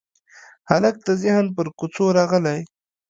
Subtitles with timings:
[0.69, 2.59] هلک د ذهن پر کوڅو راغلی